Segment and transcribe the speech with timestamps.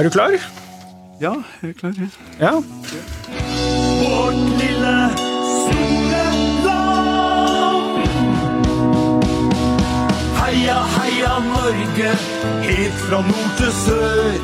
[0.00, 0.32] Er du klar?
[1.20, 1.92] Ja, jeg er klar.
[2.00, 2.06] Ja.
[2.40, 2.52] Ja.
[4.00, 4.92] Vårt lille
[6.64, 7.98] land.
[10.38, 12.14] Heia, heia Norge,
[12.64, 14.40] helt fra nord til sør.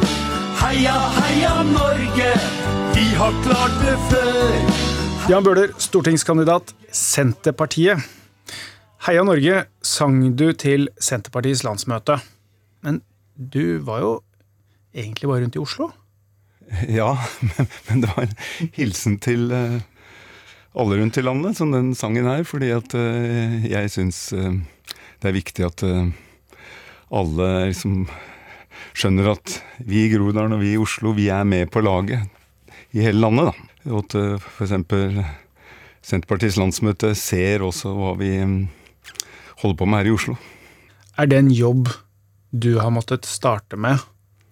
[0.61, 2.29] Heia, heia Norge,
[2.93, 4.55] vi har klart det før.
[5.33, 8.05] Jan Bøhler, stortingskandidat Senterpartiet.
[9.09, 12.21] Heia Norge sang du til Senterpartiets landsmøte.
[12.85, 13.01] Men
[13.41, 14.17] du var jo
[14.97, 15.91] egentlig bare rundt i Oslo?
[16.99, 18.37] ja, men, men det var en
[18.77, 19.79] hilsen til uh,
[20.77, 22.45] alle rundt i landet, som den sangen her.
[22.49, 24.57] Fordi at uh, jeg syns uh,
[25.23, 25.83] det er viktig at
[27.17, 28.03] alle liksom
[28.97, 29.55] skjønner at
[29.87, 32.27] vi i Groruddalen og vi i Oslo, vi er med på laget
[32.93, 33.49] i hele landet.
[33.49, 33.93] da.
[33.95, 35.23] Og at for eksempel
[36.05, 38.31] Senterpartiets landsmøte ser også hva vi
[39.63, 40.37] holder på med her i Oslo.
[41.17, 41.89] Er det en jobb
[42.53, 44.05] du har måttet starte med?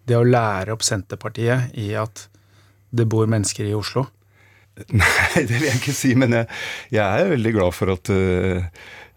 [0.05, 2.27] Det å lære opp Senterpartiet i at
[2.94, 4.06] det bor mennesker i Oslo?
[5.00, 6.50] Nei, det vil jeg ikke si, men jeg,
[6.94, 8.64] jeg er veldig glad for at uh,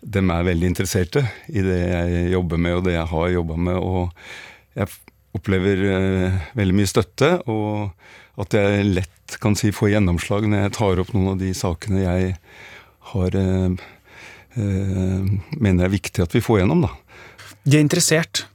[0.05, 3.79] de er veldig interesserte i det jeg jobber med, og det jeg har jobba med.
[3.81, 4.93] Og jeg
[5.37, 10.75] opplever uh, veldig mye støtte, og at jeg lett kan si får gjennomslag når jeg
[10.77, 12.35] tar opp noen av de sakene jeg
[13.11, 13.73] har uh,
[14.57, 15.25] uh,
[15.57, 16.93] mener er viktig at vi får gjennom, da.
[17.67, 18.45] De er interessert,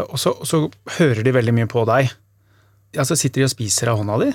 [0.00, 0.64] og så, og så
[0.98, 2.12] hører de veldig mye på deg.
[2.98, 4.30] Altså Sitter de og spiser av hånda di?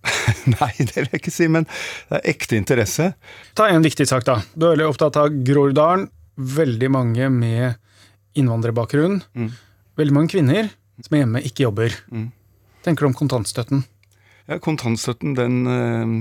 [0.54, 1.66] Nei, det vil jeg ikke si, men
[2.08, 3.10] det er ekte interesse.
[3.56, 4.38] Ta en viktig sak, da.
[4.54, 6.08] Du er veldig opptatt av Groruddalen.
[6.40, 7.76] Veldig mange med
[8.38, 9.18] innvandrerbakgrunn.
[9.36, 9.50] Mm.
[10.00, 10.70] Veldig mange kvinner
[11.04, 11.96] som er hjemme, ikke jobber.
[12.12, 12.30] Mm.
[12.84, 13.84] Tenker du om kontantstøtten?
[14.50, 16.14] Ja, Kontantstøtten, den eh,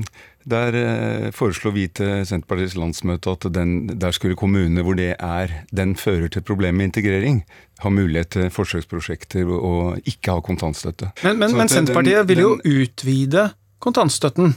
[0.50, 5.52] Der eh, foreslo vi til Senterpartiets landsmøte at den, der skulle kommunene hvor det er
[5.76, 7.42] Den fører til problemer med integrering.
[7.84, 11.10] Ha mulighet til forsøksprosjekter og, ikke ha kontantstøtte.
[11.24, 13.50] Men, men, men Senterpartiet den- vil jo den- utvide
[13.82, 14.56] kontantstøtten.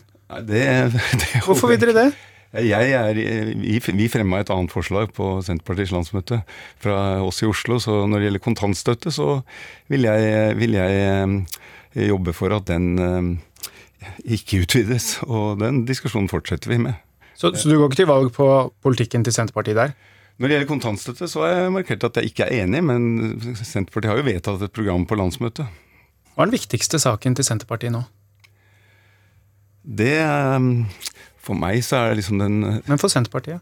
[0.49, 0.63] Det,
[1.21, 2.07] det Hvorfor vil dere det?
[2.53, 3.15] Er,
[3.97, 6.43] vi, fremma et annet forslag på Senterpartiets landsmøte
[6.85, 7.79] fra oss i Oslo.
[7.81, 9.41] Så når det gjelder kontantstøtte, så
[9.89, 10.99] vil jeg, vil jeg
[11.97, 13.39] eh, jobbe for at den
[14.25, 15.17] ikke utvides.
[15.27, 16.99] Og den diskusjonen fortsetter vi med.
[17.39, 18.49] Så, så du går ikke til valg på
[18.85, 19.95] politikken til Senterpartiet der?
[20.39, 24.11] Når det gjelder kontantstøtte, så har jeg markert at jeg ikke er enig, men Senterpartiet
[24.13, 25.69] har jo vedtatt et program på landsmøtet.
[26.33, 28.03] Hva er den viktigste saken til Senterpartiet nå?
[29.83, 30.67] Det eh,
[31.43, 33.61] For meg så er det liksom den Men for Senterpartiet?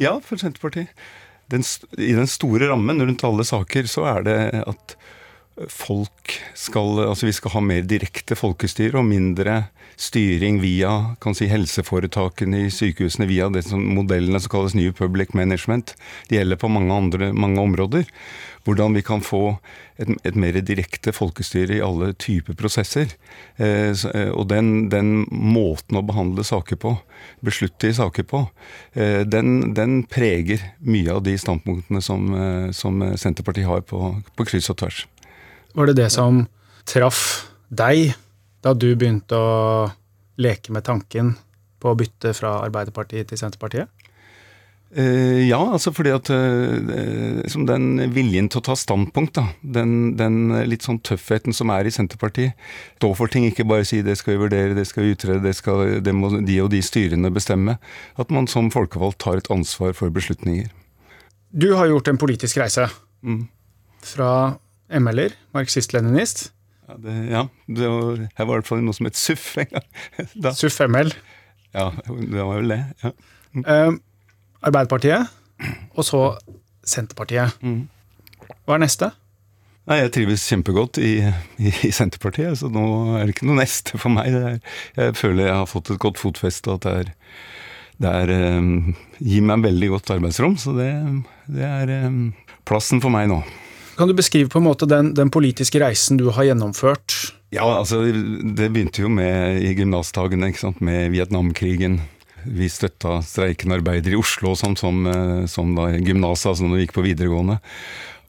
[0.00, 0.90] Ja, for Senterpartiet.
[1.52, 1.64] Den,
[2.00, 4.96] I den store rammen rundt alle saker så er det at
[5.68, 9.56] folk skal Altså vi skal ha mer direkte folkestyre og mindre
[10.00, 15.34] styring via kan si, helseforetakene i sykehusene, via det som modellene som kalles New Public
[15.36, 15.94] Management.
[16.28, 18.08] Det gjelder på mange, andre, mange områder.
[18.64, 19.58] Hvordan vi kan få
[20.00, 23.14] et, et mer direkte folkestyre i alle typer prosesser.
[23.58, 26.96] Eh, eh, og den, den måten å behandle saker på,
[27.44, 28.44] beslutte i saker på,
[28.94, 34.48] eh, den, den preger mye av de standpunktene som, eh, som Senterpartiet har på, på
[34.48, 35.04] kryss og tvers.
[35.72, 36.44] Var det det som
[36.88, 38.12] traff deg
[38.62, 39.88] da du begynte å
[40.42, 41.34] leke med tanken
[41.82, 43.90] på å bytte fra Arbeiderpartiet til Senterpartiet?
[44.92, 49.46] Uh, ja, altså fordi at uh, som den viljen til å ta standpunkt, da.
[49.64, 52.58] Den, den litt sånn tøffheten som er i Senterpartiet.
[53.00, 55.54] Stå for ting, ikke bare si 'det skal vi vurdere', 'det skal vi utrede', det,
[55.56, 57.78] skal, det må de og de styrene bestemme.
[58.20, 60.68] At man som folkevalgt tar et ansvar for beslutninger.
[61.56, 62.88] Du har gjort en politisk reise.
[63.24, 63.48] Mm.
[64.04, 64.58] Fra
[65.00, 66.50] ML-er, marxist-leninist,
[66.88, 69.44] Ja, det, ja det var, her var det i hvert fall noe som het SUF
[69.62, 69.86] en gang.
[70.44, 70.52] Da.
[70.58, 71.12] SUF ML,
[71.72, 72.80] Ja, det var vel det.
[73.04, 73.12] Ja.
[73.62, 73.92] eh,
[74.62, 75.30] Arbeiderpartiet,
[75.96, 76.22] og så
[76.86, 77.54] Senterpartiet.
[77.62, 77.86] Mm.
[78.66, 79.08] Hva er neste?
[79.90, 81.16] Nei, jeg trives kjempegodt i,
[81.58, 82.82] i, i Senterpartiet, så nå
[83.18, 84.30] er det ikke noe neste for meg.
[84.30, 84.60] Er,
[84.98, 88.68] jeg føler jeg har fått et godt fotfeste, og at det er, det eh,
[89.22, 90.54] gir meg en veldig godt arbeidsrom.
[90.62, 90.90] Så det,
[91.50, 92.20] det er um,
[92.68, 93.40] plassen for meg nå.
[93.96, 97.16] Kan du beskrive på en måte den, den politiske reisen du har gjennomført?
[97.52, 98.00] Ja, altså,
[98.56, 101.98] det begynte jo med i gymnasdagene, ikke sant, med Vietnamkrigen.
[102.42, 106.86] Vi støtta streikende arbeidere i Oslo sånn, som, eh, som da gymnaset, altså når vi
[106.86, 107.58] gikk på videregående.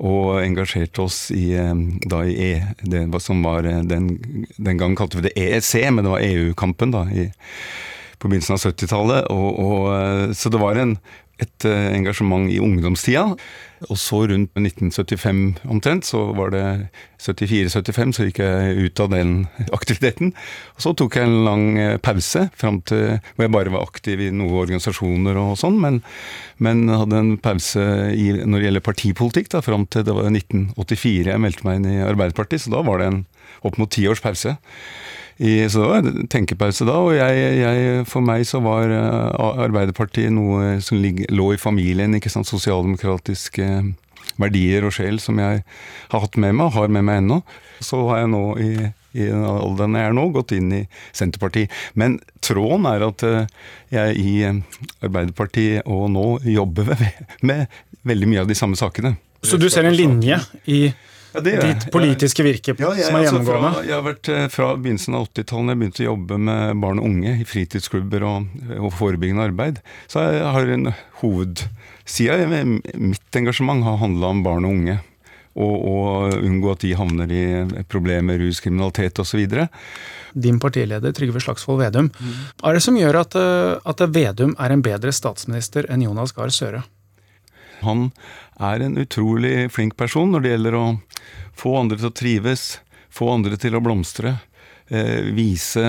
[0.04, 1.72] Og engasjerte oss i, eh,
[2.12, 2.52] da i E,
[2.84, 4.12] det som var eh, den,
[4.58, 7.30] den gangen kalte vi det EEC, men det var EU-kampen da, i,
[8.20, 9.32] på begynnelsen av 70-tallet.
[9.32, 10.98] Og, og, eh, så det var en
[11.44, 13.34] et eh, engasjement i ungdomstida.
[13.92, 16.64] Og så rundt 1975 omtrent, så var det
[17.20, 19.34] 74-75, så gikk jeg ut av den
[19.76, 20.32] aktiviteten.
[20.78, 24.24] Og så tok jeg en lang eh, pause, fram til hvor jeg bare var aktiv
[24.24, 26.00] i noen organisasjoner og sånn, men,
[26.64, 27.84] men hadde en pause
[28.16, 31.92] i, når det gjelder partipolitikk, da, fram til det var 1984 jeg meldte meg inn
[31.92, 33.24] i Arbeiderpartiet, så da var det en
[33.68, 34.56] opp mot ti års pause.
[35.38, 39.54] I, så det var en tenkepause da, og jeg, jeg, for meg så var uh,
[39.66, 43.70] Arbeiderpartiet noe som lå i familien, ikke sant, sosialdemokratiske
[44.42, 45.64] verdier og sjel som jeg
[46.12, 47.40] har hatt med meg, og har med meg ennå.
[47.84, 48.72] Så har jeg nå i,
[49.18, 50.84] i den alderen jeg er nå, gått inn i
[51.16, 51.74] Senterpartiet.
[52.00, 54.36] Men tråden er at uh, jeg i
[55.04, 59.16] Arbeiderpartiet og nå jobber med, med veldig mye av de samme sakene.
[59.44, 60.38] Så du ser en linje
[60.72, 60.86] i
[61.34, 63.70] ja, ditt politiske virke ja, jeg, som er gjennomgående?
[63.70, 66.84] Altså fra, jeg har vært eh, Fra begynnelsen av 80-tallet, jeg begynte å jobbe med
[66.84, 69.82] barn og unge i fritidsklubber og, og forebyggende arbeid,
[70.12, 70.92] så jeg har en
[71.24, 72.62] hovedside
[73.00, 75.00] mitt engasjement har handla om barn og unge.
[75.54, 77.44] Og, og, unngå at de havner i
[77.86, 79.44] problemer, ruskriminalitet osv.
[80.34, 82.10] Din partileder Trygve Slagsvold Vedum.
[82.10, 82.40] Mm.
[82.66, 86.50] Er det som gjør at, eh, at Vedum er en bedre statsminister enn Jonas Gahr
[86.50, 86.82] Støre?
[87.86, 88.08] Han
[88.62, 90.88] er en utrolig flink person når det gjelder å
[91.60, 92.66] få andre til å trives,
[93.14, 94.38] få andre til å blomstre.
[94.94, 95.82] Eh, vise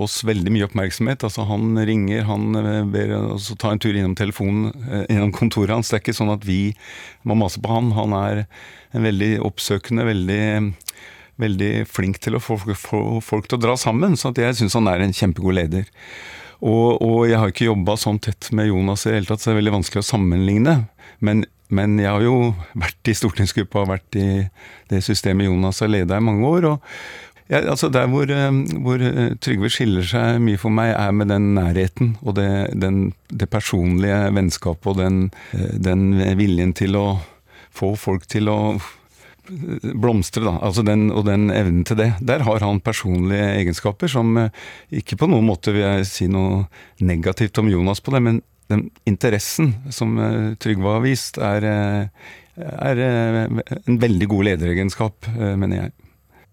[0.00, 1.22] oss veldig mye oppmerksomhet.
[1.26, 4.72] Altså Han ringer, han eh, ber oss ta en tur innom telefonen,
[5.04, 5.90] eh, kontoret hans.
[5.90, 6.72] Det er ikke sånn at vi
[7.28, 7.92] må mase på han.
[7.98, 8.46] Han er
[8.96, 10.72] en veldig oppsøkende, veldig,
[11.38, 12.58] veldig flink til å få
[13.20, 14.16] folk til å dra sammen.
[14.16, 15.86] Så jeg syns han er en kjempegod leder.
[16.58, 19.50] Og, og jeg har ikke jobba sånn tett med Jonas i det hele tatt, så
[19.50, 20.74] det er veldig vanskelig å sammenligne.
[21.20, 22.36] Men men jeg har jo
[22.80, 24.28] vært i stortingsgruppa og vært i
[24.88, 26.64] det systemet Jonas har leda i mange år.
[26.64, 26.84] og
[27.48, 31.28] ja, altså Der hvor, eh, hvor, eh, Trygve skiller seg mye for meg, er med
[31.28, 37.20] den nærheten og det, den, det personlige vennskapet og den, eh, den, viljen til å
[37.72, 38.78] få folk til å
[39.48, 40.58] blomstre, da.
[40.60, 42.10] Altså den, og den evnen til det.
[42.20, 44.50] Der har han personlige egenskaper som
[44.92, 46.66] ikke på noen måte vil jeg si noe
[47.00, 52.28] negativt om Jonas på det, men den interessen som uh, Trygve har vist, er, uh,
[52.58, 55.94] er uh, en veldig god lederegenskap, mener jeg.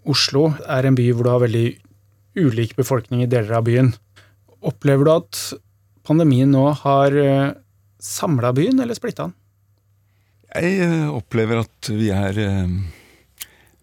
[0.06, 1.68] Oslo er en by hvor du har veldig
[2.38, 3.94] ulik befolkning i deler av byen.
[4.66, 5.42] Opplever du at
[6.06, 7.16] pandemien nå har
[8.02, 9.34] samla byen, eller splitta den?
[10.56, 12.38] Jeg opplever at vi er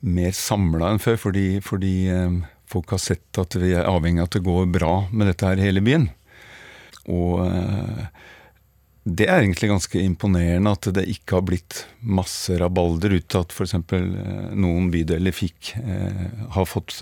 [0.03, 1.95] mer samla enn før, fordi, fordi
[2.71, 5.65] folk har sett at vi er avhengig av at det går bra med dette her
[5.65, 6.07] hele byen.
[7.11, 8.05] Og eh,
[9.03, 13.55] det er egentlig ganske imponerende at det ikke har blitt masse rabalder ut til at
[13.55, 13.75] f.eks.
[13.75, 16.23] Eh, noen bydeler fikk, eh,
[16.55, 17.01] har fått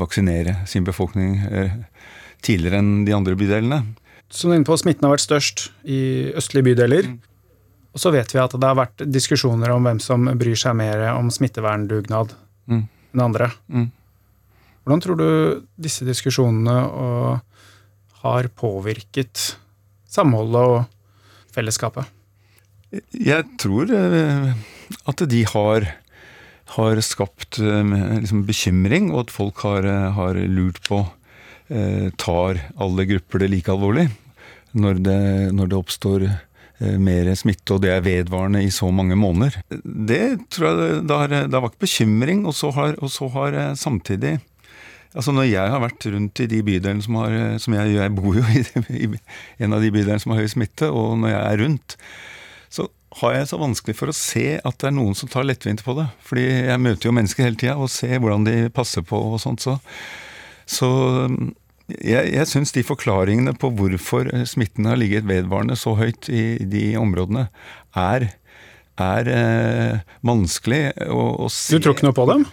[0.00, 1.34] vaksinere sin befolkning
[2.40, 3.82] tidligere enn de andre bydelene.
[4.32, 7.10] Som inne på, Smitten har vært størst i østlige bydeler.
[7.10, 7.18] Mm.
[7.90, 11.02] Og så vet vi at det har vært diskusjoner om hvem som bryr seg mer
[11.12, 12.32] om smitteverndugnad
[12.70, 12.84] mm.
[13.12, 13.50] enn andre.
[13.68, 13.90] Mm.
[14.80, 15.30] Hvordan tror du
[15.76, 17.49] disse diskusjonene og
[18.22, 19.54] har påvirket
[20.10, 22.08] samholdet og fellesskapet?
[23.14, 24.50] Jeg tror eh,
[25.06, 25.86] at de har,
[26.74, 31.06] har skapt eh, liksom bekymring, og at folk har, eh, har lurt på
[32.18, 34.08] Tar alle grupper det like alvorlig
[34.74, 35.20] når det,
[35.54, 36.24] når det oppstår
[36.98, 39.60] mer smitte, og det er vedvarende i så mange måneder.
[39.70, 43.60] Det tror jeg det har, det har vært bekymring, og så har, og så har
[43.78, 44.40] samtidig
[45.10, 48.36] Altså Når jeg har vært rundt i de bydelene som har som jeg, jeg bor
[48.38, 48.62] jo i,
[48.94, 49.08] i,
[49.58, 51.96] en av de bydelene som har høy smitte, og når jeg er rundt,
[52.70, 52.86] så
[53.18, 55.96] har jeg så vanskelig for å se at det er noen som tar lettvint på
[55.98, 56.06] det.
[56.22, 59.64] Fordi jeg møter jo mennesker hele tida og ser hvordan de passer på og sånt.
[59.64, 59.74] Så,
[60.70, 60.90] så
[61.98, 66.84] jeg, jeg syns de forklaringene på hvorfor smitten har ligget vedvarende så høyt i de
[67.00, 67.48] områdene,
[67.98, 68.28] er,
[69.00, 71.74] er eh, vanskelig å, å se.
[71.74, 72.46] Du tror ikke noe på dem?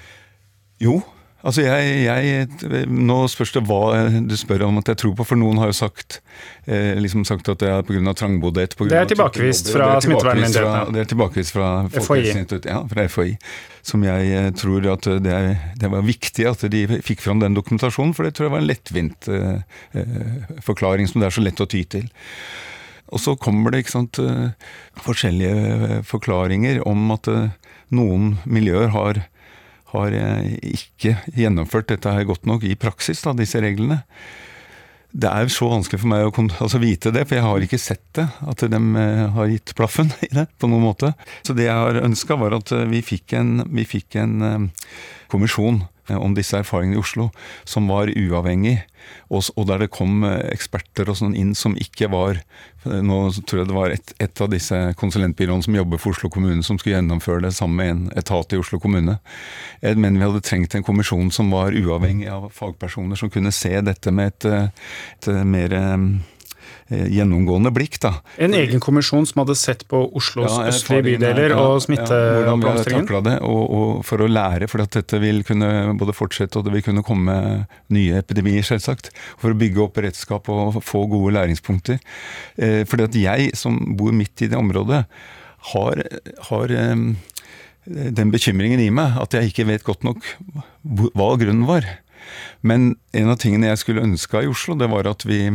[0.82, 0.98] Jo,
[1.46, 5.38] Altså jeg, jeg, Nå spørs det hva du spør om at jeg tror på, for
[5.39, 6.20] noen har jo sagt,
[6.65, 8.13] eh, liksom sagt at det er pga.
[8.17, 8.74] trangboddhet.
[8.89, 10.96] Det er tilbakevist fra smittevernmyndighetene.
[10.96, 13.38] Det er tilbakevist fra Folkehelseinstituttet, ja, fra FHI.
[13.86, 17.56] Som jeg eh, tror at det, er, det, var viktig at de fikk fram den
[17.58, 19.62] dokumentasjonen, for det tror jeg var en lettvint eh,
[19.94, 22.10] eh forklaring som det er så lett å ty til.
[23.13, 24.50] Og så kommer det sant, eh,
[25.06, 27.29] forskjellige forklaringer om at
[27.94, 29.27] noen miljøer har
[29.98, 30.18] har
[30.62, 34.04] ikke gjennomført dette her godt nok i praksis, da, disse reglene.
[35.18, 38.04] Det er så vanskelig for meg å altså, vite det, for jeg har ikke sett
[38.18, 38.27] det.
[38.46, 41.13] At de eh, har gitt plaffen i det på noen måte.
[41.48, 44.70] Så det jeg har ønska, var at eh, vi fikk en, vi fikk en
[45.32, 47.30] kommisjon eh, om disse erfaringene i Oslo,
[47.68, 48.80] som var uavhengig,
[49.32, 53.20] og, og der det kom eh, eksperter og sånn inn som ikke var eh, Nå
[53.48, 56.80] tror jeg det var et, et av disse konsulentbyråene som jobber for Oslo kommune, som
[56.80, 59.18] skulle gjennomføre det sammen med en etat i Oslo kommune.
[59.84, 63.74] Jeg mener vi hadde trengt en kommisjon som var uavhengig av fagpersoner, som kunne se
[63.84, 66.08] dette med et, eh, et eh, mer eh,
[66.89, 68.00] gjennomgående blikk.
[68.03, 68.13] da.
[68.38, 73.10] En egen kommisjon som hadde sett på Oslos Ja, østlige bydeler ja, og smitteoppblomstringen.
[73.12, 76.67] Ja, det, og, og for å lære, for at dette vil kunne både fortsette og
[76.67, 77.38] det vil kunne komme
[77.94, 79.12] nye epidemier, selvsagt.
[79.41, 82.00] For å bygge opp redskap og få gode læringspunkter.
[82.56, 85.03] Eh, fordi at jeg, som bor midt i det området,
[85.74, 86.03] har,
[86.50, 86.96] har eh,
[87.88, 90.24] den bekymringen i meg at jeg ikke vet godt nok
[90.84, 91.88] hva grunnen var.
[92.65, 95.48] Men en av tingene jeg skulle ønska i Oslo, det var at vi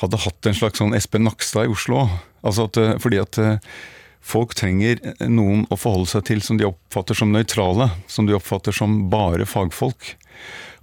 [0.00, 2.06] hadde hatt en slags sånn Espen Nakstad i Oslo.
[2.46, 3.58] Altså at, eh, fordi at eh,
[4.20, 7.90] folk trenger noen å forholde seg til som de oppfatter som nøytrale.
[8.10, 10.14] Som de oppfatter som bare fagfolk.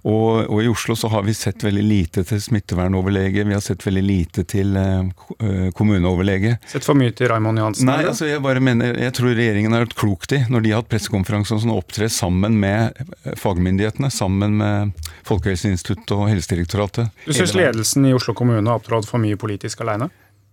[0.08, 3.84] Og, og i Oslo så har vi sett veldig lite til smittevernoverlege, vi har sett
[3.84, 5.04] veldig lite til uh,
[5.76, 6.54] kommuneoverlege.
[6.70, 7.90] Sett for mye til Raymond Johansen?
[7.90, 8.14] Nei, eller?
[8.14, 10.90] altså jeg bare mener, jeg tror regjeringen har vært klokt i, når de har hatt
[10.92, 17.12] pressekonferanse og sånn, opptre sammen med eh, fagmyndighetene, sammen med Folkehelseinstituttet og Helsedirektoratet.
[17.26, 20.08] Du syns ledelsen i Oslo kommune har opptrådt for mye politisk aleine?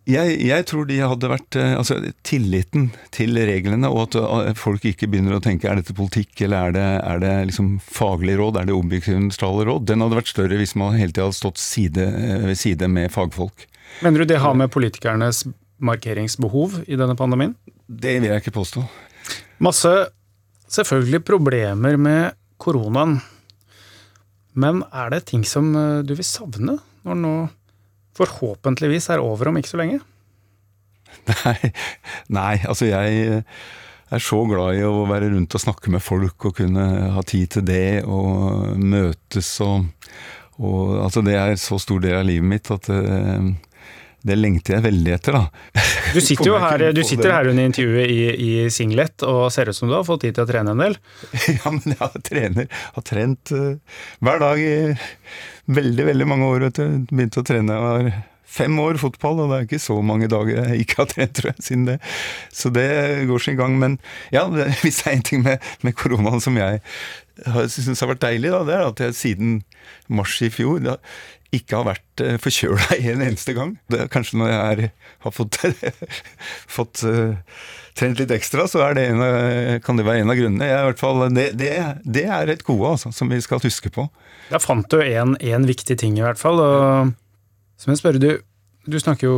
[0.06, 4.86] Jeg, jeg tror de hadde vært eh, Altså, tilliten til reglene, og at eh, folk
[4.86, 8.60] ikke begynner å tenke er dette politikk, eller er det, er det liksom faglig råd,
[8.62, 11.62] er det objektive nøytrale råd, den hadde vært større hvis man hele tida hadde stått
[11.62, 13.66] side eh, ved side med fagfolk.
[14.06, 15.42] Mener du det har med politikernes
[15.82, 17.58] markeringsbehov i denne pandemien?
[17.86, 18.86] Det vil jeg ikke påstå.
[19.66, 19.94] Masse
[20.70, 23.20] selvfølgelig problemer med koronaen.
[24.54, 25.74] Men er det ting som
[26.06, 27.38] du vil savne når nå
[28.18, 30.02] forhåpentligvis er over om ikke så lenge?
[31.46, 31.72] Nei,
[32.30, 33.30] nei, altså jeg
[34.14, 37.56] er så glad i å være rundt og snakke med folk og kunne ha tid
[37.56, 39.88] til det og møtes og,
[40.60, 43.50] og Altså det er så stor del av livet mitt at eh,
[44.26, 45.82] det lengter jeg veldig etter, da.
[46.16, 49.78] Du sitter jo her, du sitter her under intervjuet i, i singlet og ser ut
[49.78, 50.98] som du har fått tid til å trene en del.
[51.58, 54.76] Ja, men jeg trener, har trent uh, hver dag i
[55.68, 56.70] veldig, veldig mange år.
[56.70, 57.06] Vet du.
[57.12, 58.24] Begynte å trene, jeg var
[58.56, 61.52] fem år fotball, og det er ikke så mange dager jeg ikke har trent, tror
[61.52, 62.00] jeg, siden det.
[62.54, 62.88] Så det
[63.30, 63.78] går sin gang.
[63.82, 64.00] Men
[64.36, 64.46] ja,
[64.84, 66.84] hvis det er en ting med, med koronaen som jeg
[67.36, 69.56] syns har vært deilig, da, det er at jeg siden
[70.08, 71.00] mars i fjor da,
[71.58, 73.76] ikke har vært uh, forkjøla en eneste gang.
[73.92, 75.60] Det er kanskje når jeg er, har fått,
[76.78, 77.36] fått uh,
[77.98, 79.24] trent litt ekstra, så det en,
[79.84, 80.70] kan det være en av grunnene.
[80.70, 81.72] Jeg, fall, det, det,
[82.04, 84.08] det er et gode altså, som vi skal huske på.
[84.50, 85.00] Der fant du
[85.40, 86.60] en viktig ting, i hvert fall.
[86.60, 87.14] Og
[87.80, 88.32] så jeg spørre, du,
[88.86, 89.38] du snakker jo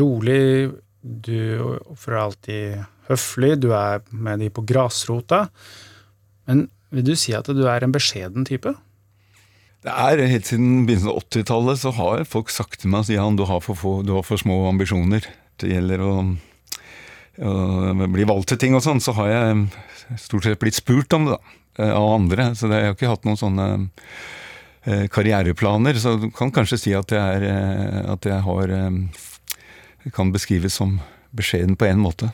[0.00, 0.42] rolig,
[1.00, 1.38] du
[1.92, 5.46] oppfører deg alltid høflig, du er med de på grasrota.
[6.48, 8.72] Men vil du si at du er en beskjeden type?
[9.86, 13.36] Det er Helt siden begynnelsen av 80-tallet så har folk sagt til meg at Jan,
[13.38, 15.28] du har for, du har for små ambisjoner.
[15.62, 16.14] Det gjelder å,
[17.46, 19.02] å bli valgt til ting og sånn.
[19.04, 22.48] Så har jeg stort sett blitt spurt om det da, eh, av andre.
[22.58, 26.02] Så det, jeg har ikke hatt noen sånne eh, karriereplaner.
[26.02, 28.76] Så du kan kanskje si at jeg, er, eh, at jeg har
[30.14, 31.00] Kan beskrives som
[31.34, 32.28] beskjeden på én måte.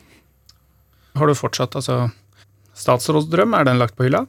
[1.17, 2.11] Har du fortsatt, altså
[2.77, 4.27] Statsrådsdrøm, er den lagt på hylla?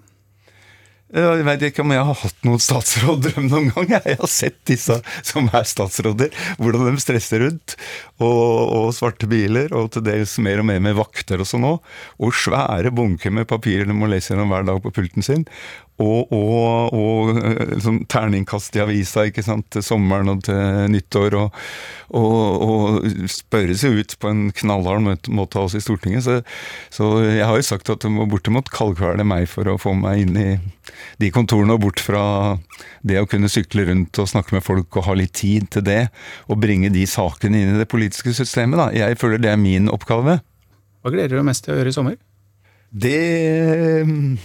[1.14, 3.92] Jeg vet ikke om jeg har hatt noen statsråddrøm noen gang.
[3.94, 7.76] Jeg har sett disse som er statsråder, hvordan de stresser rundt.
[8.18, 11.94] Og, og svarte biler, og til dels mer og mer med vakter og sånn òg.
[12.18, 15.46] Og svære bunker med papirer de må lese gjennom hver dag på pulten sin.
[16.02, 17.36] Og, og, og
[17.70, 21.36] liksom, terningkast i avisa ikke sant, til sommeren og til nyttår.
[21.38, 21.60] Og,
[22.18, 26.26] og, spørres jo ut på en knallhard måte av oss i Stortinget.
[26.26, 26.40] Så,
[26.94, 30.26] så jeg har jo sagt at det må bortimot kaldkvele meg for å få meg
[30.26, 30.50] inn i
[31.22, 32.24] de kontorene og bort fra
[33.06, 36.02] det å kunne sykle rundt og snakke med folk og ha litt tid til det,
[36.50, 38.80] og bringe de sakene inn i det politiske systemet.
[38.82, 38.90] Da.
[38.98, 40.40] Jeg føler det er min oppgave.
[41.04, 42.22] Hva gleder du deg mest til å gjøre i sommer?
[42.94, 43.20] Det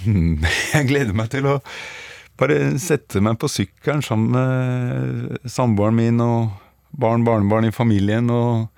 [0.74, 1.58] Jeg gleder meg til å
[2.38, 6.54] bare sette meg på sykkelen sammen med samboeren min og
[6.90, 8.68] barn, barnebarn i familien, og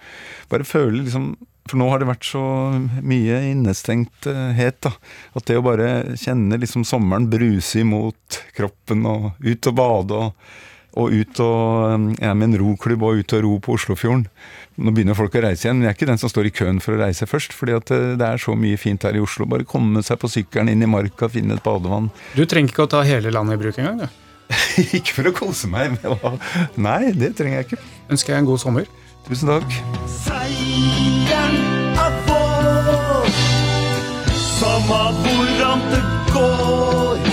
[0.51, 1.35] bare føle liksom
[1.71, 2.41] For nå har det vært så
[3.07, 4.91] mye innestengthet, da.
[5.39, 10.57] At det å bare kjenne liksom sommeren bruse imot kroppen, og ut og bade og
[10.99, 14.27] og ut og Jeg er med en roklubb og ut og ro på Oslofjorden.
[14.81, 16.81] Nå begynner folk å reise igjen, men jeg er ikke den som står i køen
[16.81, 17.53] for å reise først.
[17.53, 19.47] fordi at det, det er så mye fint her i Oslo.
[19.47, 22.11] Bare komme seg på sykkelen inn i marka, finne et badevann.
[22.35, 24.27] Du trenger ikke å ta hele landet i bruk engang, du.
[24.99, 26.35] ikke for å kose meg med å
[26.81, 27.83] Nei, det trenger jeg ikke.
[28.11, 28.91] Ønsker jeg en god sommer.
[29.29, 29.79] Tusen takk.
[30.11, 31.61] Seieren
[32.01, 33.31] er vår.
[34.59, 37.30] Samme hvordan det går.